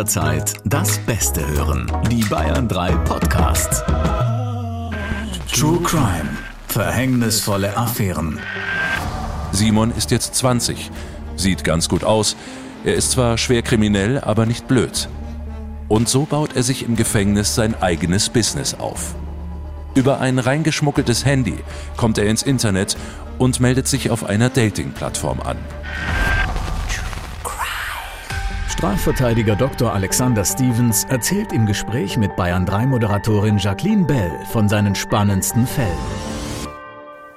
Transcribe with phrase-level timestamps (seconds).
[0.00, 1.92] jederzeit das Beste hören.
[2.10, 3.84] Die Bayern 3 Podcasts.
[5.52, 6.38] True Crime.
[6.68, 8.38] Verhängnisvolle Affären.
[9.52, 10.90] Simon ist jetzt 20,
[11.36, 12.34] sieht ganz gut aus.
[12.82, 15.06] Er ist zwar schwer kriminell, aber nicht blöd.
[15.88, 19.14] Und so baut er sich im Gefängnis sein eigenes Business auf.
[19.94, 21.58] Über ein reingeschmuggeltes Handy
[21.98, 22.96] kommt er ins Internet
[23.36, 25.58] und meldet sich auf einer Dating-Plattform an.
[28.70, 29.92] Strafverteidiger Dr.
[29.92, 36.39] Alexander Stevens erzählt im Gespräch mit Bayern 3 Moderatorin Jacqueline Bell von seinen spannendsten Fällen.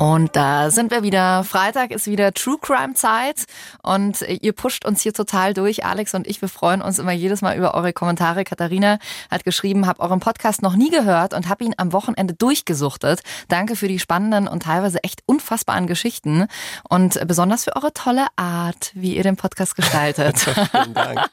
[0.03, 1.45] Und da sind wir wieder.
[1.45, 3.45] Freitag ist wieder True Crime Zeit
[3.83, 5.85] und ihr pusht uns hier total durch.
[5.85, 8.43] Alex und ich, wir freuen uns immer jedes Mal über eure Kommentare.
[8.43, 8.99] Katharina
[9.31, 13.21] hat geschrieben, habe euren Podcast noch nie gehört und habe ihn am Wochenende durchgesuchtet.
[13.47, 16.47] Danke für die spannenden und teilweise echt unfassbaren Geschichten
[16.89, 20.37] und besonders für eure tolle Art, wie ihr den Podcast gestaltet.
[20.71, 21.21] Vielen Dank.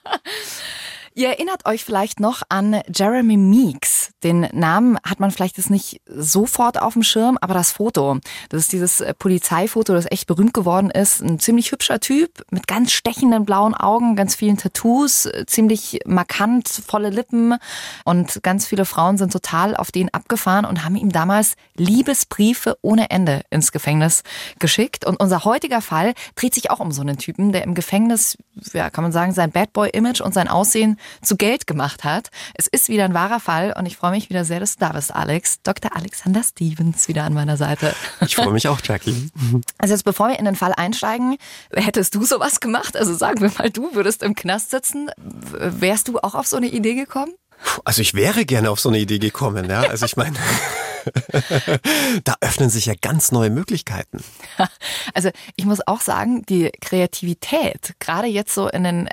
[1.13, 4.13] Ihr erinnert euch vielleicht noch an Jeremy Meeks.
[4.23, 8.63] Den Namen hat man vielleicht jetzt nicht sofort auf dem Schirm, aber das Foto, das
[8.63, 11.21] ist dieses äh, Polizeifoto, das echt berühmt geworden ist.
[11.21, 16.69] Ein ziemlich hübscher Typ mit ganz stechenden blauen Augen, ganz vielen Tattoos, äh, ziemlich markant,
[16.69, 17.57] volle Lippen
[18.05, 23.11] und ganz viele Frauen sind total auf den abgefahren und haben ihm damals Liebesbriefe ohne
[23.11, 24.23] Ende ins Gefängnis
[24.61, 25.07] geschickt.
[25.07, 28.39] Und unser heutiger Fall dreht sich auch um so einen Typen, der im Gefängnis,
[28.73, 32.31] ja, kann man sagen, sein Bad Boy Image und sein Aussehen zu Geld gemacht hat.
[32.55, 34.93] Es ist wieder ein wahrer Fall und ich freue mich wieder sehr, dass du da
[34.93, 35.61] bist, Alex.
[35.63, 35.97] Dr.
[35.97, 37.95] Alexander Stevens wieder an meiner Seite.
[38.21, 39.31] Ich freue mich auch, Jackie.
[39.79, 41.37] Also jetzt bevor wir in den Fall einsteigen,
[41.73, 42.97] hättest du sowas gemacht?
[42.97, 45.11] Also sagen wir mal, du würdest im Knast sitzen.
[45.17, 47.33] Wärst du auch auf so eine Idee gekommen?
[47.85, 49.81] Also ich wäre gerne auf so eine Idee gekommen, ja.
[49.83, 50.37] Also ich meine.
[52.25, 54.23] da öffnen sich ja ganz neue Möglichkeiten.
[55.15, 59.09] Also ich muss auch sagen, die Kreativität, gerade jetzt so in den,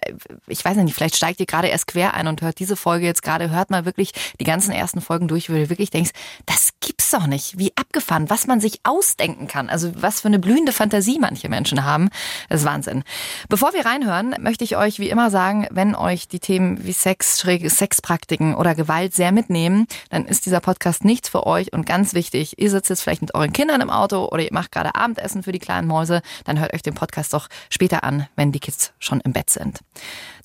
[0.47, 3.23] ich weiß nicht, vielleicht steigt ihr gerade erst quer ein und hört diese Folge jetzt
[3.23, 6.11] gerade, hört mal wirklich die ganzen ersten Folgen durch, wo du wirklich denkst,
[6.45, 7.57] das gibt's doch nicht.
[7.57, 9.69] Wie abgefahren, was man sich ausdenken kann.
[9.69, 12.09] Also was für eine blühende Fantasie manche Menschen haben.
[12.49, 13.03] Das ist Wahnsinn.
[13.49, 17.39] Bevor wir reinhören, möchte ich euch wie immer sagen, wenn euch die Themen wie Sex,
[17.39, 22.59] Sexpraktiken oder Gewalt sehr mitnehmen, dann ist dieser Podcast nichts für euch und ganz wichtig,
[22.59, 25.51] ihr sitzt jetzt vielleicht mit euren Kindern im Auto oder ihr macht gerade Abendessen für
[25.51, 29.21] die kleinen Mäuse, dann hört euch den Podcast doch später an, wenn die Kids schon
[29.21, 29.79] im Bett sind.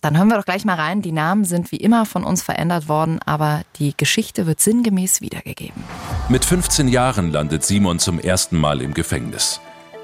[0.02, 1.00] Dann hören wir doch gleich mal rein.
[1.00, 5.82] Die Namen sind wie immer von uns verändert worden, aber die Geschichte wird sinngemäß wiedergegeben.
[6.28, 9.60] Mit 15 Jahren landet Simon zum ersten Mal im Gefängnis.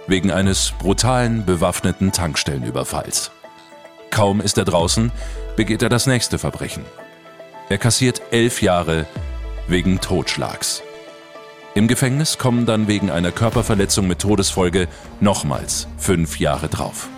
[0.06, 3.32] Wegen eines brutalen, bewaffneten Tankstellenüberfalls.
[4.10, 5.12] Kaum ist er draußen,
[5.56, 6.84] begeht er das nächste Verbrechen.
[7.68, 9.06] Er kassiert elf Jahre
[9.66, 10.82] wegen Totschlags.
[11.78, 14.88] Im Gefängnis kommen dann wegen einer Körperverletzung mit Todesfolge
[15.20, 17.08] nochmals fünf Jahre drauf.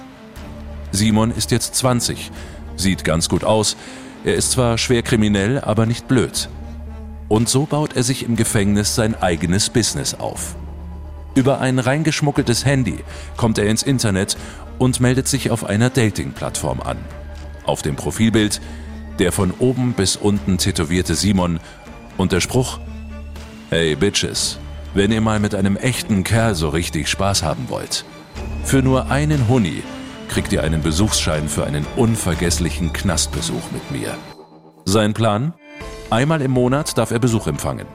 [0.92, 2.30] Simon ist jetzt 20,
[2.76, 3.78] sieht ganz gut aus,
[4.22, 6.50] er ist zwar schwer kriminell, aber nicht blöd.
[7.28, 10.56] Und so baut er sich im Gefängnis sein eigenes Business auf.
[11.34, 12.98] Über ein reingeschmuggeltes Handy
[13.38, 14.36] kommt er ins Internet
[14.78, 16.98] und meldet sich auf einer Dating-Plattform an.
[17.64, 18.60] Auf dem Profilbild
[19.18, 21.60] der von oben bis unten tätowierte Simon
[22.18, 22.78] und der Spruch
[23.72, 24.58] Hey Bitches,
[24.94, 28.04] wenn ihr mal mit einem echten Kerl so richtig Spaß haben wollt.
[28.64, 29.84] Für nur einen Huni
[30.26, 34.16] kriegt ihr einen Besuchsschein für einen unvergesslichen Knastbesuch mit mir.
[34.86, 35.54] Sein Plan?
[36.10, 37.86] Einmal im Monat darf er Besuch empfangen.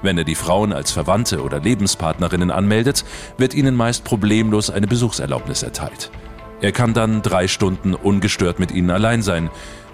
[0.00, 3.04] Wenn er die Frauen als Verwandte oder Lebenspartnerinnen anmeldet,
[3.36, 6.10] wird ihnen meist problemlos eine Besuchserlaubnis erteilt.
[6.62, 9.50] Er kann dann drei Stunden ungestört mit ihnen allein sein,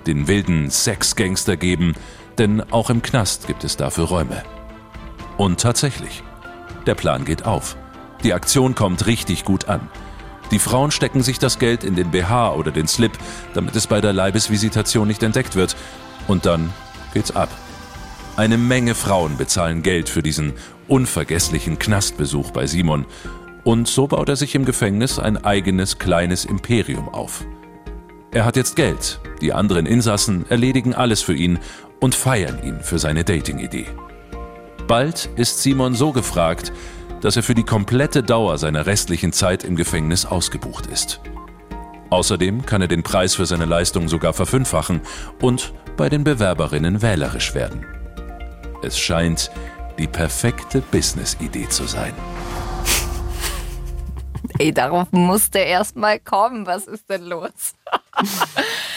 [0.06, 1.94] den wilden Sexgangster geben,
[2.39, 4.44] denn auch im Knast gibt es dafür Räume.
[5.37, 6.22] Und tatsächlich,
[6.87, 7.77] der Plan geht auf.
[8.22, 9.89] Die Aktion kommt richtig gut an.
[10.50, 13.12] Die Frauen stecken sich das Geld in den BH oder den Slip,
[13.55, 15.75] damit es bei der Leibesvisitation nicht entdeckt wird.
[16.28, 16.73] Und dann
[17.12, 17.49] geht's ab.
[18.37, 20.55] Eine Menge Frauen bezahlen Geld für diesen
[20.89, 23.06] unvergesslichen Knastbesuch bei Simon.
[23.62, 27.44] Und so baut er sich im Gefängnis ein eigenes kleines Imperium auf.
[28.31, 31.59] Er hat jetzt Geld, die anderen Insassen erledigen alles für ihn
[32.00, 33.87] und feiern ihn für seine Dating-Idee.
[34.87, 36.71] Bald ist Simon so gefragt,
[37.23, 41.21] dass er für die komplette Dauer seiner restlichen Zeit im Gefängnis ausgebucht ist.
[42.11, 45.01] Außerdem kann er den Preis für seine Leistung sogar verfünffachen
[45.41, 47.87] und bei den Bewerberinnen wählerisch werden.
[48.83, 49.51] Es scheint
[49.99, 52.13] die perfekte Business-Idee zu sein.
[54.59, 56.67] Ey, darauf musste erst mal kommen.
[56.67, 57.73] Was ist denn los?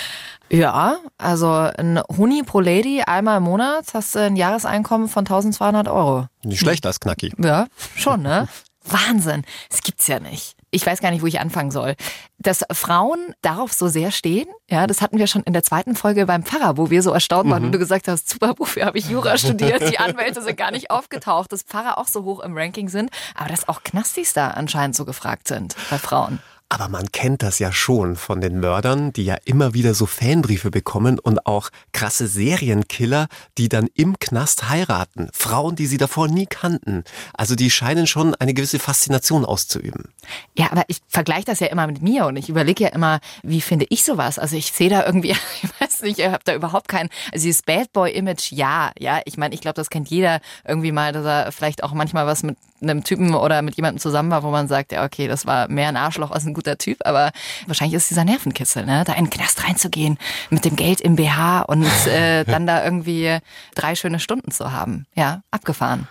[0.49, 5.87] Ja, also ein Huni pro Lady einmal im Monat hast du ein Jahreseinkommen von 1200
[5.87, 6.27] Euro.
[6.43, 7.33] Nicht schlecht als Knacki.
[7.37, 8.47] Ja, schon, ne?
[8.85, 9.43] Wahnsinn.
[9.69, 10.55] Das gibt's ja nicht.
[10.71, 11.95] ich weiß gar nicht, wo ich anfangen soll.
[12.37, 16.25] Dass Frauen darauf so sehr stehen, ja, das hatten wir schon in der zweiten Folge
[16.25, 17.67] beim Pfarrer, wo wir so erstaunt waren mhm.
[17.67, 19.89] und du gesagt hast, super, wofür habe ich Jura studiert?
[19.89, 23.49] Die Anwälte sind gar nicht aufgetaucht, dass Pfarrer auch so hoch im Ranking sind, aber
[23.49, 26.39] dass auch Knastis da anscheinend so gefragt sind bei Frauen.
[26.69, 30.69] Aber man kennt das ja schon von den Mördern, die ja immer wieder so Fanbriefe
[30.69, 33.27] bekommen und auch krasse Serienkiller,
[33.57, 35.29] die dann im Knast heiraten.
[35.31, 37.05] Frauen, die sie davor nie kannten.
[37.33, 40.11] Also die scheinen schon eine gewisse Faszination auszuüben.
[40.57, 43.61] Ja, aber ich vergleiche das ja immer mit mir und ich überlege ja immer, wie
[43.61, 44.37] finde ich sowas?
[44.37, 45.29] Also ich sehe da irgendwie,
[45.63, 49.21] ich weiß nicht, ich habe da überhaupt kein, also dieses Bad Boy Image, ja, ja.
[49.23, 52.43] Ich meine, ich glaube, das kennt jeder irgendwie mal, dass er vielleicht auch manchmal was
[52.43, 55.67] mit einem Typen oder mit jemandem zusammen war, wo man sagt, ja, okay, das war
[55.69, 57.31] mehr ein Arschloch als ein guter Typ, aber
[57.65, 59.03] wahrscheinlich ist dieser Nervenkitzel, ne?
[59.05, 60.17] da in den Knast reinzugehen,
[60.49, 63.37] mit dem Geld im BH und äh, dann da irgendwie
[63.75, 65.05] drei schöne Stunden zu haben.
[65.15, 66.07] Ja, abgefahren.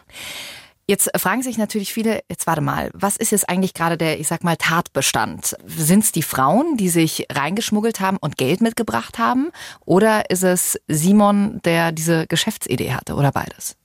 [0.89, 4.29] Jetzt fragen sich natürlich viele, jetzt warte mal, was ist jetzt eigentlich gerade der, ich
[4.29, 5.57] sag mal, Tatbestand?
[5.67, 9.51] Sind es die Frauen, die sich reingeschmuggelt haben und Geld mitgebracht haben?
[9.85, 13.15] Oder ist es Simon, der diese Geschäftsidee hatte?
[13.15, 13.77] Oder beides?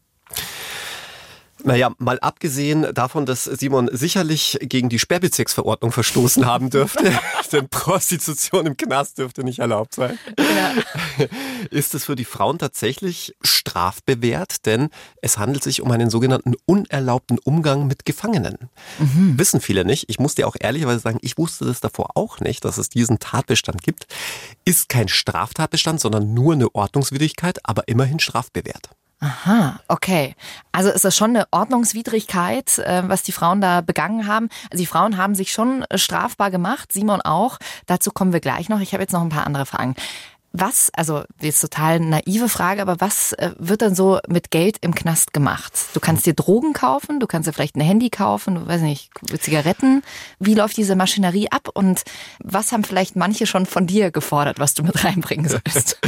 [1.63, 7.11] Naja, mal abgesehen davon, dass Simon sicherlich gegen die Sperrbezirksverordnung verstoßen haben dürfte,
[7.51, 11.25] denn Prostitution im Knast dürfte nicht erlaubt sein, ja.
[11.69, 14.89] ist es für die Frauen tatsächlich strafbewehrt, denn
[15.21, 18.57] es handelt sich um einen sogenannten unerlaubten Umgang mit Gefangenen.
[18.99, 19.37] Mhm.
[19.37, 20.05] Wissen viele nicht.
[20.09, 23.19] Ich muss dir auch ehrlicherweise sagen, ich wusste das davor auch nicht, dass es diesen
[23.19, 24.07] Tatbestand gibt.
[24.65, 28.89] Ist kein Straftatbestand, sondern nur eine Ordnungswidrigkeit, aber immerhin strafbewehrt.
[29.23, 30.35] Aha, okay.
[30.71, 34.49] Also ist das schon eine Ordnungswidrigkeit, äh, was die Frauen da begangen haben.
[34.71, 37.59] Also die Frauen haben sich schon strafbar gemacht, Simon auch.
[37.85, 38.79] Dazu kommen wir gleich noch.
[38.79, 39.95] Ich habe jetzt noch ein paar andere Fragen.
[40.53, 44.93] Was, also jetzt total naive Frage, aber was äh, wird dann so mit Geld im
[44.93, 45.71] Knast gemacht?
[45.93, 49.11] Du kannst dir Drogen kaufen, du kannst dir vielleicht ein Handy kaufen, du weiß nicht,
[49.39, 50.03] Zigaretten.
[50.39, 52.03] Wie läuft diese Maschinerie ab und
[52.43, 55.97] was haben vielleicht manche schon von dir gefordert, was du mit reinbringen sollst?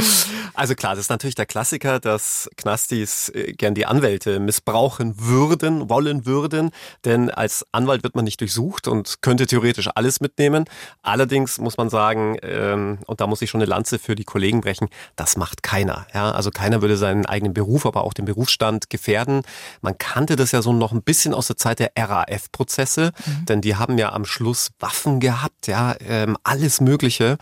[0.56, 5.90] Also klar, das ist natürlich der Klassiker, dass Knastis äh, gern die Anwälte missbrauchen würden,
[5.90, 6.70] wollen würden,
[7.04, 10.66] denn als Anwalt wird man nicht durchsucht und könnte theoretisch alles mitnehmen.
[11.02, 14.62] Allerdings muss man sagen, ähm, und da muss ich schon eine Lanze für die Kollegen
[14.62, 16.08] brechen, das macht keiner.
[16.12, 19.42] Ja, also keiner würde seinen eigenen Beruf, aber auch den Berufsstand gefährden.
[19.80, 23.46] Man kannte das ja so noch ein bisschen aus der Zeit der RAF-Prozesse, mhm.
[23.46, 27.38] denn die haben ja am Schluss Waffen gehabt, ja, ähm, alles Mögliche.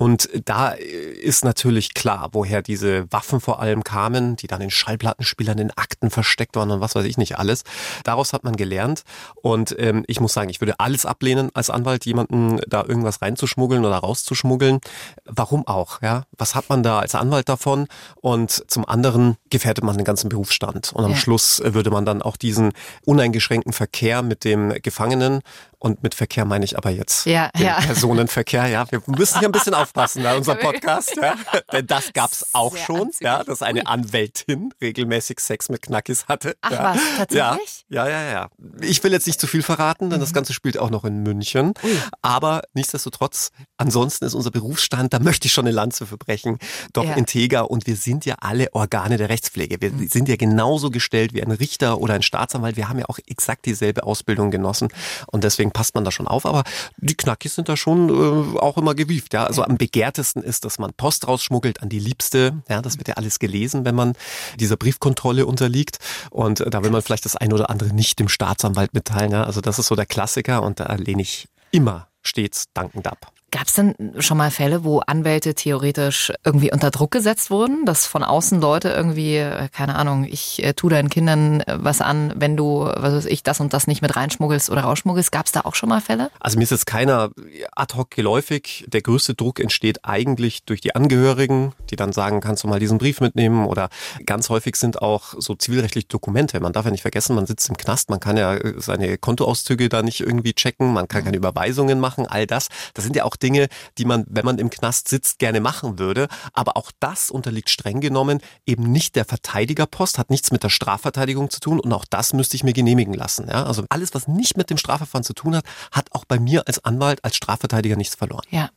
[0.00, 5.58] Und da ist natürlich klar, woher diese Waffen vor allem kamen, die dann in Schallplattenspielern,
[5.58, 7.64] in Akten versteckt waren und was weiß ich nicht alles.
[8.02, 9.02] Daraus hat man gelernt.
[9.42, 13.84] Und ähm, ich muss sagen, ich würde alles ablehnen als Anwalt, jemanden da irgendwas reinzuschmuggeln
[13.84, 14.80] oder rauszuschmuggeln.
[15.26, 16.00] Warum auch?
[16.00, 17.86] Ja, was hat man da als Anwalt davon?
[18.22, 20.94] Und zum anderen gefährdet man den ganzen Berufsstand.
[20.94, 21.16] Und am ja.
[21.18, 22.72] Schluss würde man dann auch diesen
[23.04, 25.42] uneingeschränkten Verkehr mit dem Gefangenen
[25.80, 27.80] und mit Verkehr meine ich aber jetzt ja, den ja.
[27.80, 28.66] Personenverkehr.
[28.66, 31.34] Ja, wir müssen hier ein bisschen aufpassen bei unserem Podcast, ja.
[31.72, 36.54] denn das gab's auch Sehr schon, ja, dass eine Anwältin regelmäßig Sex mit Knackis hatte.
[36.60, 36.82] Ach ja.
[36.84, 37.86] was, tatsächlich?
[37.88, 38.48] Ja, ja, ja, ja.
[38.82, 40.22] Ich will jetzt nicht zu viel verraten, denn mhm.
[40.22, 41.72] das Ganze spielt auch noch in München.
[41.82, 41.90] Ui.
[42.20, 46.58] Aber nichtsdestotrotz, ansonsten ist unser Berufsstand, da möchte ich schon eine Lanze verbrechen,
[46.92, 47.14] doch ja.
[47.14, 49.80] integer und wir sind ja alle Organe der Rechtspflege.
[49.80, 50.08] Wir mhm.
[50.08, 52.76] sind ja genauso gestellt wie ein Richter oder ein Staatsanwalt.
[52.76, 54.88] Wir haben ja auch exakt dieselbe Ausbildung genossen
[55.26, 56.46] und deswegen deswegen passt man da schon auf.
[56.46, 56.64] Aber
[56.98, 59.34] die Knackis sind da schon äh, auch immer gewieft.
[59.34, 62.62] Ja, also am begehrtesten ist, dass man Post rausschmuggelt an die Liebste.
[62.68, 64.14] Ja, das wird ja alles gelesen, wenn man
[64.58, 65.98] dieser Briefkontrolle unterliegt.
[66.30, 69.32] Und äh, da will man vielleicht das eine oder andere nicht dem Staatsanwalt mitteilen.
[69.32, 73.32] Ja, also das ist so der Klassiker und da lehne ich immer stets dankend ab.
[73.50, 78.06] Gab es denn schon mal Fälle, wo Anwälte theoretisch irgendwie unter Druck gesetzt wurden, dass
[78.06, 82.32] von außen Leute irgendwie, äh, keine Ahnung, ich äh, tu deinen Kindern äh, was an,
[82.36, 85.32] wenn du, was weiß ich, das und das nicht mit reinschmuggelst oder rausschmuggelst?
[85.32, 86.30] Gab es da auch schon mal Fälle?
[86.38, 87.30] Also mir ist jetzt keiner
[87.74, 88.84] ad hoc geläufig.
[88.86, 92.98] Der größte Druck entsteht eigentlich durch die Angehörigen, die dann sagen, kannst du mal diesen
[92.98, 93.66] Brief mitnehmen?
[93.66, 93.88] Oder
[94.26, 96.60] ganz häufig sind auch so zivilrechtliche Dokumente.
[96.60, 99.88] Man darf ja nicht vergessen, man sitzt im Knast, man kann ja äh, seine Kontoauszüge
[99.88, 102.68] da nicht irgendwie checken, man kann keine Überweisungen machen, all das.
[102.94, 103.68] Das sind ja auch Dinge,
[103.98, 106.28] die man, wenn man im Knast sitzt, gerne machen würde.
[106.52, 111.50] Aber auch das unterliegt streng genommen eben nicht der Verteidigerpost, hat nichts mit der Strafverteidigung
[111.50, 113.48] zu tun und auch das müsste ich mir genehmigen lassen.
[113.48, 113.64] Ja?
[113.64, 116.84] Also alles, was nicht mit dem Strafverfahren zu tun hat, hat auch bei mir als
[116.84, 118.44] Anwalt, als Strafverteidiger nichts verloren.
[118.50, 118.70] Ja.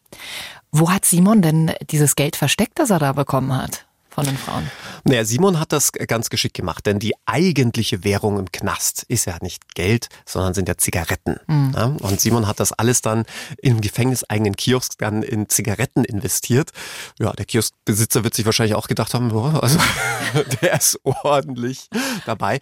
[0.72, 3.86] Wo hat Simon denn dieses Geld versteckt, das er da bekommen hat?
[4.14, 4.70] Von den Frauen?
[5.04, 9.38] Naja, Simon hat das ganz geschickt gemacht, denn die eigentliche Währung im Knast ist ja
[9.42, 11.38] nicht Geld, sondern sind ja Zigaretten.
[11.48, 11.74] Mhm.
[11.76, 13.26] Ja, und Simon hat das alles dann
[13.62, 16.72] im gefängniseigenen Kiosk dann in Zigaretten investiert.
[17.20, 19.80] Ja, der Kioskbesitzer wird sich wahrscheinlich auch gedacht haben, boah, also
[20.62, 21.90] der ist ordentlich
[22.26, 22.60] dabei.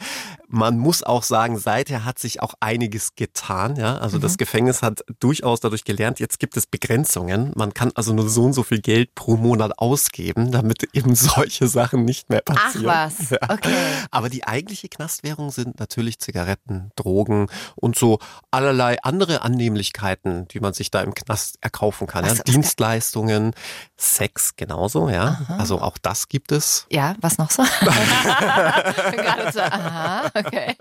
[0.48, 3.76] Man muss auch sagen, seither hat sich auch einiges getan.
[3.76, 4.22] Ja, also mhm.
[4.22, 7.52] das Gefängnis hat durchaus dadurch gelernt, jetzt gibt es Begrenzungen.
[7.56, 11.68] Man kann also nur so und so viel Geld pro Monat ausgeben, damit eben solche
[11.68, 12.90] Sachen nicht mehr passieren.
[12.90, 13.38] Ach was, ja.
[13.50, 13.76] okay.
[14.12, 18.20] Aber die eigentliche Knastwährung sind natürlich Zigaretten, Drogen und so
[18.52, 22.26] allerlei andere Annehmlichkeiten, die man sich da im Knast erkaufen kann.
[22.26, 22.34] Ja?
[22.34, 23.54] Dienstleistungen,
[23.98, 25.40] Sex genauso, ja.
[25.48, 25.58] Aha.
[25.58, 26.86] Also auch das gibt es.
[26.92, 27.64] Ja, was noch so?
[27.82, 30.76] Gerade so, aha, okay.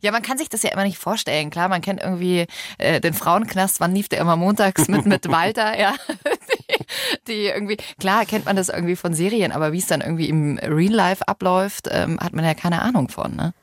[0.00, 1.50] Ja, man kann sich das ja immer nicht vorstellen.
[1.50, 2.46] Klar, man kennt irgendwie
[2.78, 5.94] äh, den Frauenknast, wann lief der immer montags mit, mit Walter, ja.
[7.28, 10.58] Die, irgendwie, klar kennt man das irgendwie von Serien, aber wie es dann irgendwie im
[10.58, 13.54] Real Life abläuft, ähm, hat man ja keine Ahnung von, ne?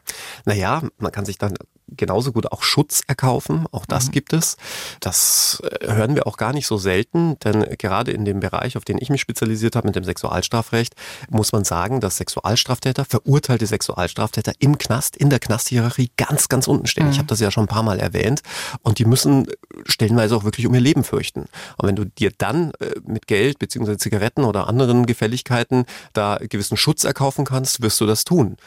[0.45, 1.53] Naja, man kann sich dann
[1.89, 3.65] genauso gut auch Schutz erkaufen.
[3.71, 4.11] Auch das mhm.
[4.11, 4.57] gibt es.
[4.99, 8.83] Das äh, hören wir auch gar nicht so selten, denn gerade in dem Bereich, auf
[8.83, 10.95] den ich mich spezialisiert habe, mit dem Sexualstrafrecht,
[11.29, 16.87] muss man sagen, dass Sexualstraftäter, verurteilte Sexualstraftäter im Knast, in der Knasthierarchie ganz, ganz unten
[16.87, 17.05] stehen.
[17.05, 17.11] Mhm.
[17.11, 18.41] Ich habe das ja schon ein paar Mal erwähnt.
[18.81, 19.47] Und die müssen
[19.85, 21.45] stellenweise auch wirklich um ihr Leben fürchten.
[21.77, 26.77] Und wenn du dir dann äh, mit Geld beziehungsweise Zigaretten oder anderen Gefälligkeiten da gewissen
[26.77, 28.57] Schutz erkaufen kannst, wirst du das tun.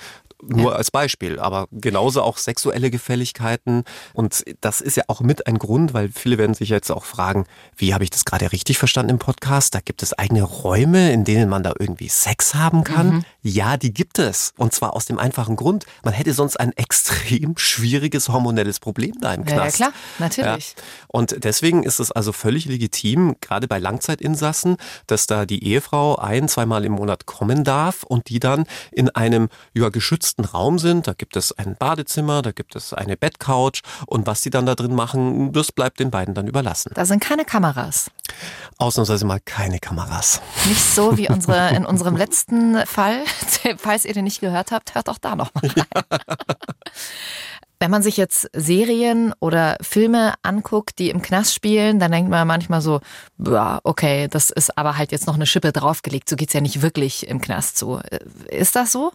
[0.43, 0.77] Nur ja.
[0.77, 3.85] als Beispiel, aber genauso auch sexuelle Gefälligkeiten.
[4.15, 7.47] Und das ist ja auch mit ein Grund, weil viele werden sich jetzt auch fragen,
[7.77, 9.75] wie habe ich das gerade richtig verstanden im Podcast?
[9.75, 13.09] Da gibt es eigene Räume, in denen man da irgendwie Sex haben kann.
[13.09, 13.25] Mhm.
[13.43, 14.53] Ja, die gibt es.
[14.57, 19.35] Und zwar aus dem einfachen Grund, man hätte sonst ein extrem schwieriges hormonelles Problem da
[19.35, 19.79] im Knast.
[19.79, 20.75] Ja, klar, natürlich.
[20.77, 20.83] Ja.
[21.09, 26.49] Und deswegen ist es also völlig legitim, gerade bei Langzeitinsassen, dass da die Ehefrau ein,
[26.49, 31.07] zweimal im Monat kommen darf und die dann in einem ja, geschützten geschützten Raum sind.
[31.07, 34.75] Da gibt es ein Badezimmer, da gibt es eine Bettcouch und was sie dann da
[34.75, 36.93] drin machen, das bleibt den beiden dann überlassen.
[36.95, 38.11] Da sind keine Kameras.
[38.79, 40.41] Ausnahmsweise mal keine Kameras.
[40.67, 43.23] Nicht so wie unsere in unserem letzten Fall.
[43.77, 45.85] Falls ihr den nicht gehört habt, hört auch da nochmal rein.
[45.95, 46.37] Ja.
[47.83, 52.47] Wenn man sich jetzt Serien oder Filme anguckt, die im Knast spielen, dann denkt man
[52.47, 53.01] manchmal so,
[53.39, 56.29] ja, okay, das ist aber halt jetzt noch eine Schippe draufgelegt.
[56.29, 58.01] So geht's ja nicht wirklich im Knast zu.
[58.51, 59.13] Ist das so?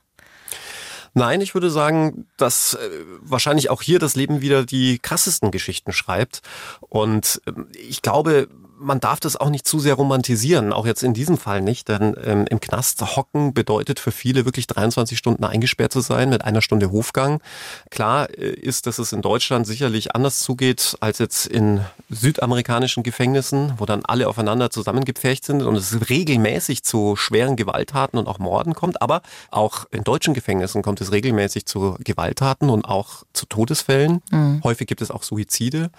[1.18, 2.90] Nein, ich würde sagen, dass äh,
[3.22, 6.42] wahrscheinlich auch hier das Leben wieder die krassesten Geschichten schreibt.
[6.82, 11.14] Und ähm, ich glaube, man darf das auch nicht zu sehr romantisieren, auch jetzt in
[11.14, 15.94] diesem Fall nicht, denn ähm, im Knast hocken bedeutet für viele wirklich 23 Stunden eingesperrt
[15.94, 17.42] zu sein mit einer Stunde Hofgang.
[17.90, 23.74] Klar äh, ist, dass es in Deutschland sicherlich anders zugeht als jetzt in südamerikanischen Gefängnissen,
[23.78, 28.74] wo dann alle aufeinander zusammengepfercht sind und es regelmäßig zu schweren Gewalttaten und auch Morden
[28.74, 34.22] kommt, aber auch in deutschen Gefängnissen kommt es regelmäßig zu Gewalttaten und auch zu Todesfällen.
[34.32, 34.62] Mhm.
[34.64, 35.92] Häufig gibt es auch Suizide.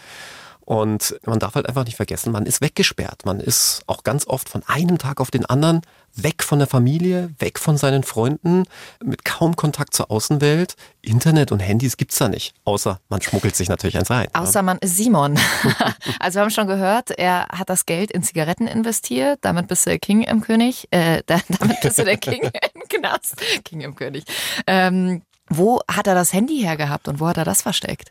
[0.67, 3.25] Und man darf halt einfach nicht vergessen, man ist weggesperrt.
[3.25, 5.81] Man ist auch ganz oft von einem Tag auf den anderen
[6.17, 8.65] weg von der Familie, weg von seinen Freunden,
[9.05, 10.75] mit kaum Kontakt zur Außenwelt.
[11.03, 14.27] Internet und Handys gibt's da nicht, außer man schmuggelt sich natürlich eins rein.
[14.33, 15.39] Außer man ist Simon.
[16.19, 19.91] also wir haben schon gehört, er hat das Geld in Zigaretten investiert, damit bist du
[19.91, 22.43] der King im König, äh, damit bist du der King
[22.75, 24.25] im Knast, King im König.
[24.67, 28.11] Ähm, wo hat er das Handy hergehabt und wo hat er das versteckt?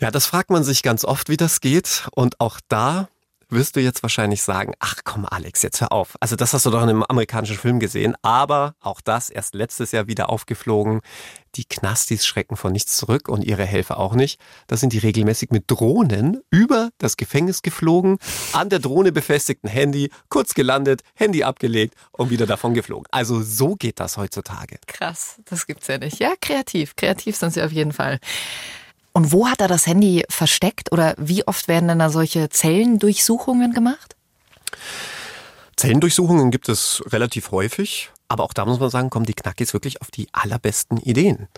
[0.00, 2.08] Ja, das fragt man sich ganz oft, wie das geht.
[2.12, 3.08] Und auch da
[3.50, 6.16] wirst du jetzt wahrscheinlich sagen, ach komm Alex, jetzt hör auf.
[6.20, 9.92] Also das hast du doch in einem amerikanischen Film gesehen, aber auch das erst letztes
[9.92, 11.00] Jahr wieder aufgeflogen.
[11.54, 14.38] Die Knastis schrecken von nichts zurück und ihre Helfer auch nicht.
[14.66, 18.18] Da sind die regelmäßig mit Drohnen über das Gefängnis geflogen,
[18.52, 23.06] an der Drohne befestigten Handy, kurz gelandet, Handy abgelegt und wieder davon geflogen.
[23.10, 24.78] Also so geht das heutzutage.
[24.86, 26.18] Krass, das gibt's ja nicht.
[26.18, 28.20] Ja, kreativ, kreativ sind sie auf jeden Fall.
[29.18, 33.74] Und wo hat er das Handy versteckt oder wie oft werden denn da solche Zellendurchsuchungen
[33.74, 34.14] gemacht?
[35.74, 38.10] Zellendurchsuchungen gibt es relativ häufig.
[38.28, 41.48] Aber auch da muss man sagen, kommen die Knackis wirklich auf die allerbesten Ideen.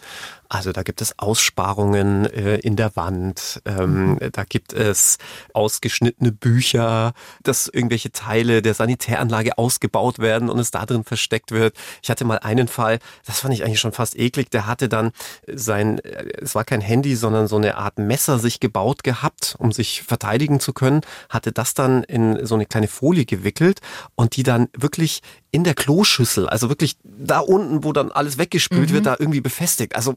[0.53, 4.19] Also da gibt es Aussparungen äh, in der Wand, ähm, mhm.
[4.33, 5.17] da gibt es
[5.55, 7.13] ausgeschnittene Bücher,
[7.45, 11.77] dass irgendwelche Teile der Sanitäranlage ausgebaut werden und es da drin versteckt wird.
[12.03, 15.13] Ich hatte mal einen Fall, das fand ich eigentlich schon fast eklig, der hatte dann
[15.47, 19.71] sein, äh, es war kein Handy, sondern so eine Art Messer sich gebaut gehabt, um
[19.71, 23.79] sich verteidigen zu können, hatte das dann in so eine kleine Folie gewickelt
[24.17, 28.91] und die dann wirklich in der Kloschüssel, also wirklich da unten, wo dann alles weggespült
[28.91, 28.95] mhm.
[28.95, 29.95] wird, da irgendwie befestigt.
[29.95, 30.17] Also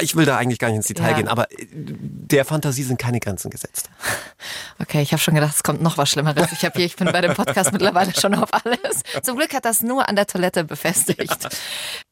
[0.00, 1.16] ich will da eigentlich gar nicht ins Detail ja.
[1.16, 3.90] gehen, aber äh, der Fantasie sind keine Grenzen gesetzt.
[4.78, 6.50] Okay, ich habe schon gedacht, es kommt noch was Schlimmeres.
[6.52, 9.02] Ich hier, ich bin bei dem Podcast mittlerweile schon auf alles.
[9.22, 11.48] Zum Glück hat das nur an der Toilette befestigt.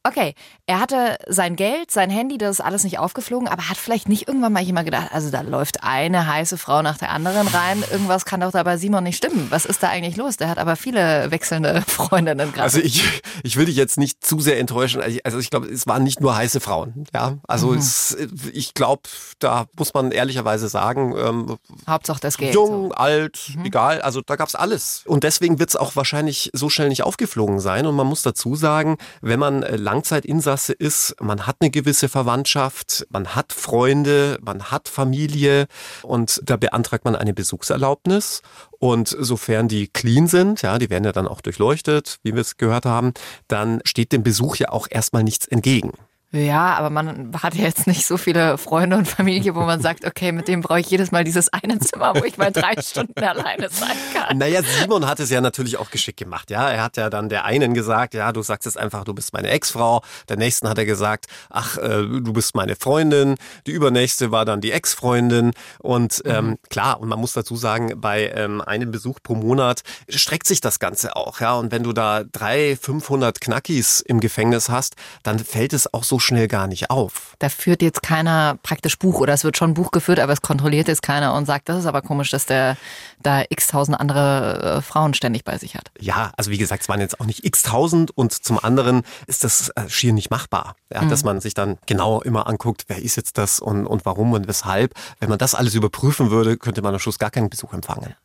[0.03, 0.35] Okay,
[0.67, 4.27] er hatte sein Geld, sein Handy, das ist alles nicht aufgeflogen, aber hat vielleicht nicht
[4.27, 7.83] irgendwann mal jemand gedacht, also da läuft eine heiße Frau nach der anderen rein.
[7.91, 9.47] Irgendwas kann doch da bei Simon nicht stimmen.
[9.49, 10.37] Was ist da eigentlich los?
[10.37, 12.63] Der hat aber viele wechselnde Freundinnen gerade.
[12.63, 13.03] Also ich,
[13.41, 15.01] ich will dich jetzt nicht zu sehr enttäuschen.
[15.23, 17.05] Also ich glaube, es waren nicht nur heiße Frauen.
[17.13, 17.78] Ja, also.
[17.79, 18.17] Es,
[18.53, 19.03] ich glaube,
[19.39, 21.57] da muss man ehrlicherweise sagen, ähm,
[21.87, 22.53] Hauptsache das Geld.
[22.53, 22.91] Jung, so.
[22.91, 23.65] alt, mhm.
[23.65, 24.01] egal.
[24.01, 25.03] Also da gab es alles.
[25.05, 27.85] Und deswegen wird es auch wahrscheinlich so schnell nicht aufgeflogen sein.
[27.85, 33.07] Und man muss dazu sagen, wenn man äh, Langzeitinsasse ist, man hat eine gewisse Verwandtschaft,
[33.09, 35.67] man hat Freunde, man hat Familie
[36.03, 38.41] und da beantragt man eine Besuchserlaubnis.
[38.79, 42.55] Und sofern die clean sind, ja, die werden ja dann auch durchleuchtet, wie wir es
[42.55, 43.13] gehört haben,
[43.47, 45.91] dann steht dem Besuch ja auch erstmal nichts entgegen.
[46.31, 50.05] Ja, aber man hat ja jetzt nicht so viele Freunde und Familie, wo man sagt,
[50.05, 53.19] okay, mit dem brauche ich jedes Mal dieses eine Zimmer, wo ich mal drei Stunden
[53.19, 54.37] alleine sein kann.
[54.37, 56.51] Naja, Simon hat es ja natürlich auch geschickt gemacht.
[56.51, 59.33] Ja, er hat ja dann der einen gesagt, ja, du sagst jetzt einfach, du bist
[59.33, 60.03] meine Ex-Frau.
[60.27, 63.35] Der nächsten hat er gesagt, ach, äh, du bist meine Freundin.
[63.65, 65.53] Die übernächste war dann die Ex-Freundin.
[65.79, 66.57] Und ähm, mhm.
[66.69, 70.77] klar, und man muss dazu sagen, bei ähm, einem Besuch pro Monat streckt sich das
[70.77, 71.39] Ganze auch.
[71.39, 76.03] Ja, und wenn du da drei, 500 Knackis im Gefängnis hast, dann fällt es auch
[76.03, 77.35] so schnell gar nicht auf.
[77.39, 80.87] Da führt jetzt keiner praktisch Buch oder es wird schon Buch geführt, aber es kontrolliert
[80.87, 82.77] jetzt keiner und sagt, das ist aber komisch, dass der
[83.21, 85.91] da x tausend andere äh, Frauen ständig bei sich hat.
[85.99, 89.43] Ja, also wie gesagt, es waren jetzt auch nicht x tausend und zum anderen ist
[89.43, 91.09] das äh, schier nicht machbar, ja, mhm.
[91.09, 94.47] dass man sich dann genau immer anguckt, wer ist jetzt das und, und warum und
[94.47, 94.93] weshalb.
[95.19, 98.15] Wenn man das alles überprüfen würde, könnte man am Schluss gar keinen Besuch empfangen.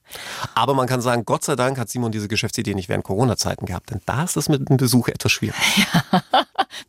[0.54, 3.90] Aber man kann sagen, Gott sei Dank hat Simon diese Geschäftsidee nicht während Corona-Zeiten gehabt,
[3.90, 5.54] denn da ist es mit dem Besuch etwas schwierig.
[5.94, 6.22] Ja.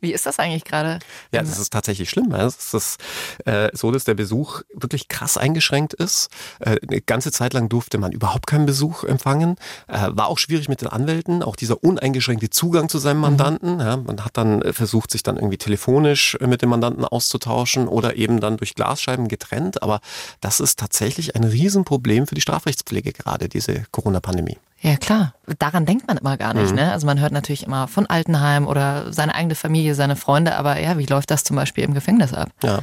[0.00, 0.98] Wie ist das eigentlich gerade?
[1.32, 2.32] Ja, das ist tatsächlich schlimm.
[2.32, 3.00] Es ist
[3.44, 6.28] äh, so, dass der Besuch wirklich krass eingeschränkt ist.
[6.60, 9.56] Äh, eine ganze Zeit lang durfte man überhaupt keinen Besuch empfangen.
[9.88, 13.22] Äh, war auch schwierig mit den Anwälten, auch dieser uneingeschränkte Zugang zu seinem mhm.
[13.22, 13.74] Mandanten.
[13.74, 13.80] Mhm.
[13.80, 18.40] Ja, man hat dann versucht, sich dann irgendwie telefonisch mit dem Mandanten auszutauschen oder eben
[18.40, 19.82] dann durch Glasscheiben getrennt.
[19.82, 20.00] Aber
[20.40, 24.58] das ist tatsächlich ein Riesenproblem für die Strafrechtspflege gerade, diese Corona-Pandemie.
[24.80, 25.34] Ja, klar.
[25.58, 26.70] Daran denkt man immer gar nicht.
[26.70, 26.76] Mhm.
[26.76, 26.92] Ne?
[26.92, 30.98] Also man hört natürlich immer von Altenheim oder seine eigene Familie, seine Freunde, aber ja,
[30.98, 32.50] wie läuft das zum Beispiel im Gefängnis ab?
[32.62, 32.80] Ja.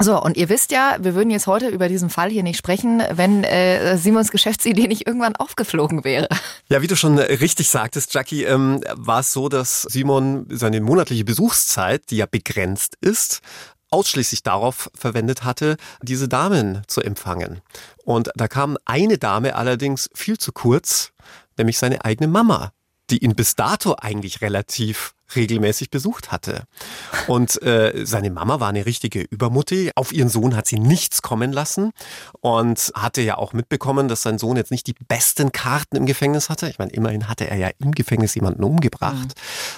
[0.00, 3.00] So, und ihr wisst ja, wir würden jetzt heute über diesen Fall hier nicht sprechen,
[3.12, 6.28] wenn äh, Simons Geschäftsidee nicht irgendwann aufgeflogen wäre.
[6.68, 11.24] Ja, wie du schon richtig sagtest, Jackie, ähm, war es so, dass Simon seine monatliche
[11.24, 13.40] Besuchszeit, die ja begrenzt ist,
[13.94, 17.60] ausschließlich darauf verwendet hatte, diese Damen zu empfangen.
[18.04, 21.12] Und da kam eine Dame allerdings viel zu kurz,
[21.56, 22.72] nämlich seine eigene Mama,
[23.10, 26.64] die ihn bis dato eigentlich relativ regelmäßig besucht hatte.
[27.26, 29.90] Und äh, seine Mama war eine richtige Übermutti.
[29.94, 31.90] Auf ihren Sohn hat sie nichts kommen lassen
[32.40, 36.48] und hatte ja auch mitbekommen, dass sein Sohn jetzt nicht die besten Karten im Gefängnis
[36.48, 36.68] hatte.
[36.68, 39.34] Ich meine, immerhin hatte er ja im Gefängnis jemanden umgebracht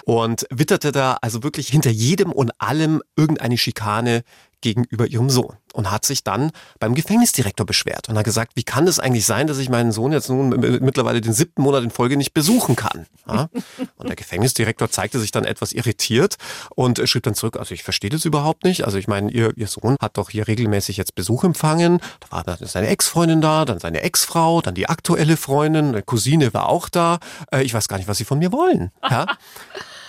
[0.07, 0.13] mhm.
[0.13, 4.23] und witterte da also wirklich hinter jedem und allem irgendeine Schikane
[4.61, 8.89] gegenüber ihrem Sohn und hat sich dann beim Gefängnisdirektor beschwert und hat gesagt, wie kann
[8.89, 12.17] es eigentlich sein, dass ich meinen Sohn jetzt nun mittlerweile den siebten Monat in Folge
[12.17, 13.07] nicht besuchen kann?
[13.29, 13.49] Ja?
[13.97, 16.37] Und der Gefängnisdirektor zeigte sich dann etwas irritiert
[16.75, 18.85] und schrieb dann zurück, also ich verstehe das überhaupt nicht.
[18.85, 22.01] Also ich meine, ihr, ihr Sohn hat doch hier regelmäßig jetzt Besuch empfangen.
[22.21, 26.53] Da war dann seine Ex-Freundin da, dann seine Ex-Frau, dann die aktuelle Freundin, eine Cousine
[26.55, 27.19] war auch da.
[27.53, 28.91] Äh, ich weiß gar nicht, was sie von mir wollen.
[29.09, 29.27] Ja?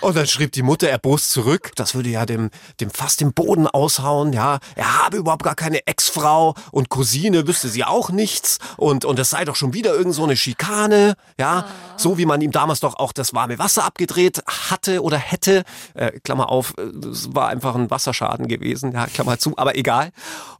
[0.00, 3.66] Und dann schrieb die Mutter erbost zurück, das würde ja dem, dem fast den Boden
[3.66, 4.58] aushauen, ja.
[4.76, 9.30] Er habe überhaupt gar keine Ex-Frau und Cousine wüsste sie auch nichts und, und es
[9.30, 11.66] sei doch schon wieder irgend so eine Schikane, ja.
[11.96, 15.64] So wie man ihm damals doch auch das warme Wasser abgedreht hatte oder hätte.
[15.94, 20.10] Äh, Klammer auf, es war einfach ein Wasserschaden gewesen, ja, Klammer zu, aber egal.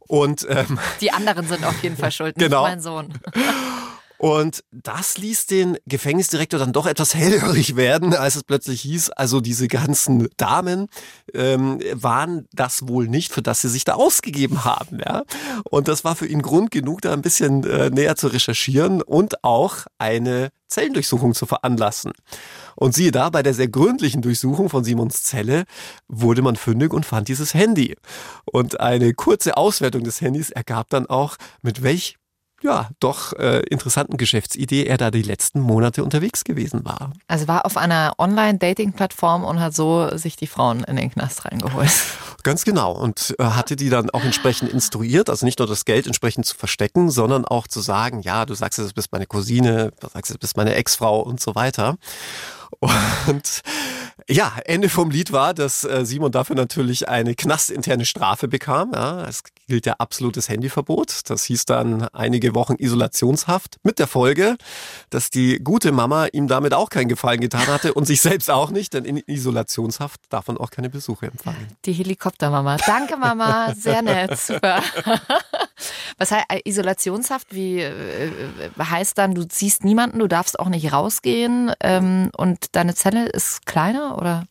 [0.07, 2.63] Und, ähm, Die anderen sind auf jeden Fall schuld, genau.
[2.63, 3.13] mein Sohn.
[4.19, 9.39] Und das ließ den Gefängnisdirektor dann doch etwas hellhörig werden, als es plötzlich hieß, also
[9.39, 10.87] diese ganzen Damen
[11.33, 14.99] ähm, waren das wohl nicht, für das sie sich da ausgegeben haben.
[14.99, 15.23] Ja?
[15.63, 19.41] Und das war für ihn Grund genug, da ein bisschen äh, näher zu recherchieren und
[19.45, 22.11] auch eine Zellendurchsuchung zu veranlassen.
[22.75, 25.63] Und siehe da, bei der sehr gründlichen Durchsuchung von Simons Zelle
[26.09, 27.95] wurde man fündig und fand dieses Handy.
[28.45, 32.18] Und eine kurze Auswertung des Handys ergab dann auch, mit welch
[32.61, 37.13] ja, doch äh, interessanten Geschäftsidee er da die letzten Monate unterwegs gewesen war.
[37.27, 41.91] Also war auf einer Online-Dating-Plattform und hat so sich die Frauen in den Knast reingeholt.
[42.43, 42.93] Ganz genau.
[42.93, 46.55] Und äh, hatte die dann auch entsprechend instruiert, also nicht nur das Geld entsprechend zu
[46.55, 50.37] verstecken, sondern auch zu sagen, ja, du sagst, du bist meine Cousine, du sagst, du
[50.37, 51.97] bist meine Ex-Frau und so weiter.
[53.27, 53.61] Und
[54.31, 58.91] Ja, Ende vom Lied war, dass äh, Simon dafür natürlich eine knastinterne Strafe bekam.
[58.93, 61.21] Ja, es gilt ja absolutes Handyverbot.
[61.31, 64.55] Das hieß dann einige Wochen Isolationshaft mit der Folge,
[65.09, 68.69] dass die gute Mama ihm damit auch keinen Gefallen getan hatte und sich selbst auch
[68.69, 71.67] nicht, denn in Isolationshaft darf man auch keine Besuche empfangen.
[71.85, 72.77] Die Helikoptermama.
[72.85, 74.83] Danke Mama, sehr nett, super.
[76.19, 77.47] Was heißt äh, Isolationshaft?
[77.55, 78.31] Wie äh,
[78.77, 83.65] heißt dann, du siehst niemanden, du darfst auch nicht rausgehen ähm, und deine Zelle ist
[83.65, 84.45] kleiner oder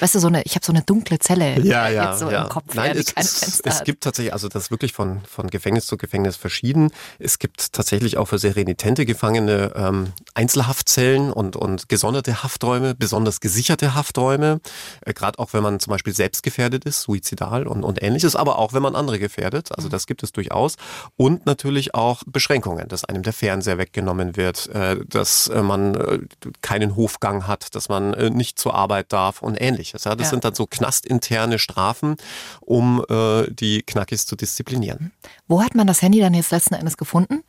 [0.00, 0.42] weißt du so eine?
[0.42, 2.42] Ich habe so eine dunkle Zelle ja, ja, so ja.
[2.42, 2.74] im Kopf.
[2.74, 5.96] Nein, ja, es, es, es gibt tatsächlich, also das ist wirklich von von Gefängnis zu
[5.96, 6.90] Gefängnis verschieden.
[7.18, 13.40] Es gibt tatsächlich auch für sehr renitente Gefangene ähm, Einzelhaftzellen und und gesonderte Hafträume, besonders
[13.40, 14.60] gesicherte Hafträume.
[15.02, 18.58] Äh, Gerade auch wenn man zum Beispiel selbst gefährdet ist, suizidal und und ähnliches, aber
[18.58, 19.70] auch wenn man andere gefährdet.
[19.76, 20.76] Also das gibt es durchaus
[21.16, 26.18] und natürlich auch Beschränkungen, dass einem der Fernseher weggenommen wird, äh, dass äh, man äh,
[26.60, 30.04] keinen Hofgang hat, dass man äh, nicht zur Arbeit darf und ähnliches.
[30.04, 30.30] Ja, das Ja.
[30.30, 32.16] sind dann so knastinterne Strafen,
[32.60, 35.12] um äh, die Knackis zu disziplinieren.
[35.48, 37.42] Wo hat man das Handy dann jetzt letzten Endes gefunden?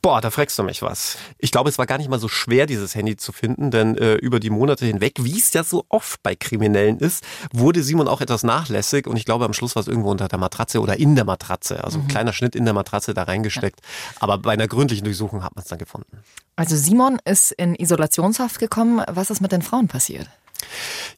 [0.00, 1.18] Boah, da fragst du mich was.
[1.38, 4.14] Ich glaube, es war gar nicht mal so schwer, dieses Handy zu finden, denn äh,
[4.14, 8.20] über die Monate hinweg, wie es ja so oft bei Kriminellen ist, wurde Simon auch
[8.20, 11.16] etwas nachlässig und ich glaube, am Schluss war es irgendwo unter der Matratze oder in
[11.16, 11.82] der Matratze.
[11.82, 13.80] Also ein kleiner Schnitt in der Matratze da reingesteckt.
[14.20, 16.18] Aber bei einer gründlichen Durchsuchung hat man es dann gefunden.
[16.54, 19.02] Also Simon ist in Isolationshaft gekommen.
[19.08, 20.28] Was ist mit den Frauen passiert?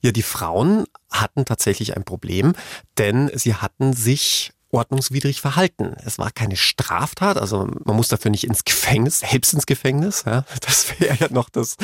[0.02, 2.54] Ja, die Frauen hatten tatsächlich ein Problem,
[2.98, 5.96] denn sie hatten sich ordnungswidrig verhalten.
[6.06, 10.22] Es war keine Straftat, also man muss dafür nicht ins Gefängnis, selbst ins Gefängnis.
[10.26, 11.76] Ja, das wäre ja noch das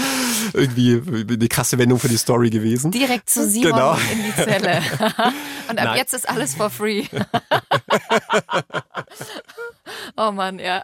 [0.52, 2.92] irgendwie eine krasse Wendung für die Story gewesen.
[2.92, 3.98] Direkt zu Simon Genau.
[4.12, 4.80] in die Zelle.
[5.68, 5.96] Und ab Nein.
[5.96, 7.04] jetzt ist alles for free.
[10.16, 10.82] oh Mann, ja.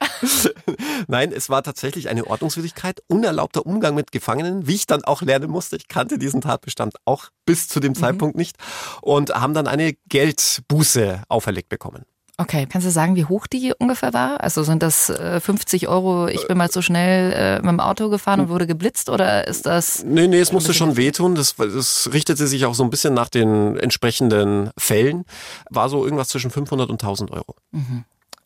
[1.08, 5.50] Nein, es war tatsächlich eine Ordnungswidrigkeit, unerlaubter Umgang mit Gefangenen, wie ich dann auch lernen
[5.50, 5.76] musste.
[5.76, 8.56] Ich kannte diesen Tatbestand auch bis zu dem Zeitpunkt nicht
[9.00, 12.04] und haben dann eine Geldbuße auferlegt bekommen.
[12.38, 14.40] Okay, kannst du sagen, wie hoch die ungefähr war?
[14.40, 18.08] Also sind das äh, 50 Euro, ich bin mal so schnell äh, mit dem Auto
[18.08, 20.02] gefahren und wurde geblitzt oder ist das...
[20.02, 21.34] Nee, nee, es musste schon wehtun.
[21.34, 25.24] Das, das richtete sich auch so ein bisschen nach den entsprechenden Fällen.
[25.70, 27.54] War so irgendwas zwischen 500 und 1000 Euro.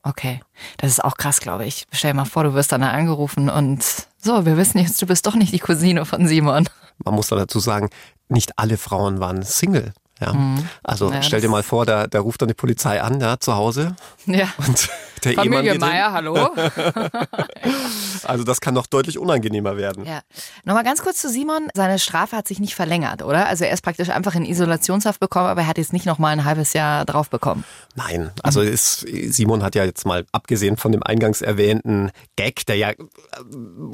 [0.06, 0.40] Okay,
[0.76, 1.84] das ist auch krass, glaube ich.
[1.90, 3.84] Stell dir mal vor, du wirst dann da angerufen und
[4.18, 6.68] so, wir wissen jetzt, du bist doch nicht die Cousine von Simon.
[7.04, 7.90] Man muss da dazu sagen,
[8.28, 9.92] nicht alle Frauen waren Single.
[10.20, 10.34] Ja.
[10.82, 13.54] Also Ja, stell dir mal vor, da, da ruft dann die Polizei an, ja, zu
[13.54, 13.96] Hause.
[14.26, 14.48] Ja.
[14.66, 14.88] Und
[15.24, 15.80] der Ehemann Familie hin.
[15.80, 16.34] Meier, hallo?
[18.24, 20.04] Also das kann noch deutlich unangenehmer werden.
[20.04, 20.20] Ja.
[20.64, 21.68] Nochmal ganz kurz zu Simon.
[21.74, 23.46] Seine Strafe hat sich nicht verlängert, oder?
[23.46, 26.30] Also er ist praktisch einfach in Isolationshaft bekommen, aber er hat jetzt nicht noch mal
[26.30, 27.64] ein halbes Jahr drauf bekommen.
[27.94, 32.76] Nein, also ist, Simon hat ja jetzt mal abgesehen von dem eingangs erwähnten Gag, der
[32.76, 32.96] ja äh,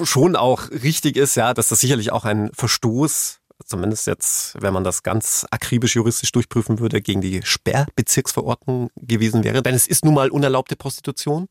[0.05, 3.41] schon auch richtig ist, ja, dass das sicherlich auch ein Verstoß,
[3.73, 9.63] zumindest jetzt, wenn man das ganz akribisch juristisch durchprüfen würde, gegen die Sperrbezirksverordnung gewesen wäre.
[9.63, 11.49] Denn es ist nun mal unerlaubte Prostitution.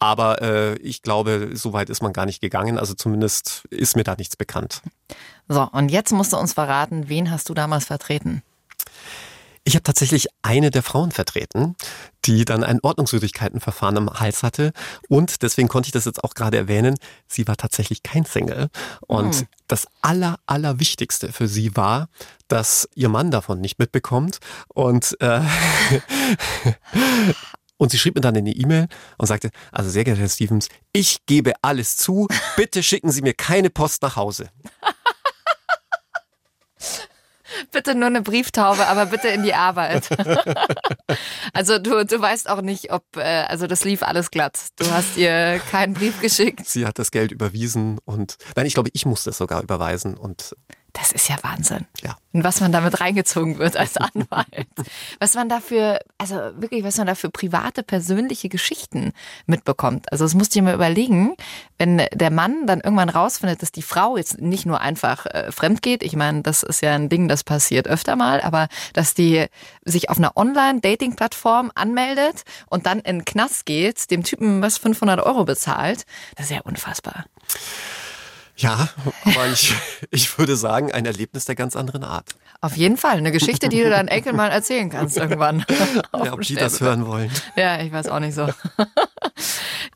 [0.00, 2.76] Aber äh, ich glaube, so weit ist man gar nicht gegangen.
[2.76, 4.82] Also zumindest ist mir da nichts bekannt.
[5.48, 8.42] So, und jetzt musst du uns verraten, wen hast du damals vertreten?
[9.68, 11.76] Ich habe tatsächlich eine der Frauen vertreten,
[12.24, 14.72] die dann ein Ordnungswidrigkeitenverfahren am Hals hatte.
[15.10, 16.94] Und deswegen konnte ich das jetzt auch gerade erwähnen,
[17.26, 18.70] sie war tatsächlich kein Single.
[19.06, 22.08] Und das Aller, Allerwichtigste für sie war,
[22.48, 24.38] dass ihr Mann davon nicht mitbekommt.
[24.68, 25.42] Und, äh,
[27.76, 30.68] und sie schrieb mir dann in die E-Mail und sagte, also sehr geehrter Herr Stevens,
[30.94, 32.26] ich gebe alles zu,
[32.56, 34.48] bitte schicken Sie mir keine Post nach Hause.
[37.72, 40.08] Bitte nur eine Brieftaube, aber bitte in die Arbeit.
[41.52, 44.58] also du, du weißt auch nicht, ob, äh, also das lief alles glatt.
[44.76, 46.66] Du hast ihr keinen Brief geschickt.
[46.66, 50.54] Sie hat das Geld überwiesen und, nein, ich glaube, ich musste es sogar überweisen und
[50.98, 51.86] Das ist ja Wahnsinn.
[52.02, 52.16] ja.
[52.32, 54.66] Und was man damit reingezogen wird als Anwalt.
[55.20, 59.12] was man dafür, also wirklich, was man da für private, persönliche Geschichten
[59.46, 60.10] mitbekommt.
[60.12, 61.36] Also das musst du dir mal überlegen,
[61.78, 65.82] wenn der Mann dann irgendwann rausfindet, dass die Frau jetzt nicht nur einfach äh, fremd
[65.82, 66.02] geht.
[66.02, 69.46] Ich meine, das ist ja ein Ding, das passiert öfter mal, aber dass die
[69.84, 75.20] sich auf einer Online-Dating-Plattform anmeldet und dann in den Knast geht, dem Typen was 500
[75.20, 76.04] Euro bezahlt,
[76.36, 77.24] das ist ja unfassbar.
[78.58, 78.88] Ja,
[79.24, 79.72] aber ich,
[80.10, 82.34] ich würde sagen, ein Erlebnis der ganz anderen Art.
[82.60, 83.18] Auf jeden Fall.
[83.18, 85.64] Eine Geschichte, die du deinen Enkel mal erzählen kannst irgendwann.
[86.24, 87.30] Ja, ob die das hören wollen.
[87.54, 88.48] Ja, ich weiß auch nicht so.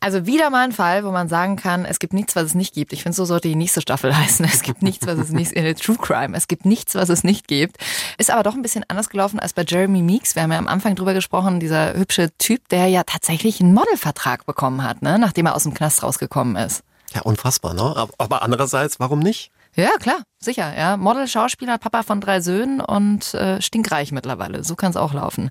[0.01, 2.75] Also wieder mal ein Fall, wo man sagen kann, es gibt nichts, was es nicht
[2.75, 2.93] gibt.
[2.93, 4.45] Ich finde, so sollte die nächste Staffel heißen.
[4.45, 6.37] Es gibt nichts, was es nicht in True Crime.
[6.37, 7.77] Es gibt nichts, was es nicht gibt.
[8.19, 10.35] Ist aber doch ein bisschen anders gelaufen als bei Jeremy Meeks.
[10.35, 14.45] Wir haben ja am Anfang drüber gesprochen, dieser hübsche Typ, der ja tatsächlich einen Modelvertrag
[14.45, 15.21] bekommen hat, ne?
[15.21, 16.83] nachdem er aus dem Knast rausgekommen ist.
[17.15, 18.09] Ja, unfassbar, ne?
[18.19, 19.51] Aber- andererseits, warum nicht?
[19.75, 20.23] Ja, klar.
[20.45, 20.97] Sicher, ja.
[20.97, 24.65] Model, Schauspieler, Papa von drei Söhnen und äh, stinkreich mittlerweile.
[24.65, 25.51] So kann es auch laufen.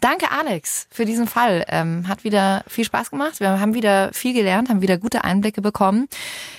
[0.00, 1.64] Danke, Alex, für diesen Fall.
[1.68, 3.40] Ähm, hat wieder viel Spaß gemacht.
[3.40, 6.08] Wir haben wieder viel gelernt, haben wieder gute Einblicke bekommen.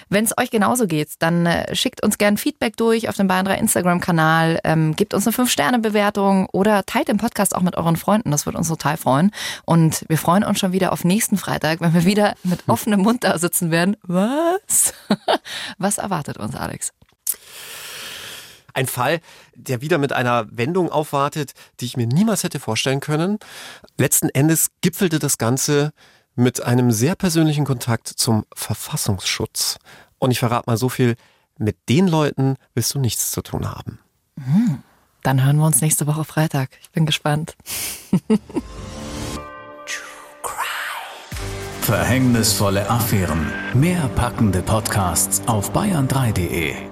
[0.10, 3.46] Wenn es euch genauso geht, dann äh, schickt uns gern Feedback durch auf dem Bayern
[3.46, 8.30] 3 Instagram-Kanal, ähm, gebt uns eine 5-Sterne-Bewertung oder teilt den Podcast auch mit euren Freunden.
[8.30, 9.32] Das würde uns total freuen.
[9.64, 13.24] Und wir freuen uns schon wieder auf nächsten Freitag, wenn wir wieder mit offenem Mund
[13.24, 13.96] da sitzen werden.
[14.04, 14.94] Was?
[15.78, 16.92] Was erwartet uns, Alex?
[18.74, 19.20] Ein Fall,
[19.56, 23.38] der wieder mit einer Wendung aufwartet, die ich mir niemals hätte vorstellen können.
[23.98, 25.92] Letzten Endes gipfelte das Ganze
[26.36, 29.78] mit einem sehr persönlichen Kontakt zum Verfassungsschutz.
[30.20, 31.16] Und ich verrate mal so viel,
[31.58, 34.00] mit den Leuten willst du nichts zu tun haben.
[34.38, 34.82] Hm,
[35.24, 36.70] dann hören wir uns nächste Woche Freitag.
[36.82, 37.56] Ich bin gespannt.
[41.82, 43.52] Verhängnisvolle Affären.
[43.74, 46.91] Mehr packende Podcasts auf bayern3.de.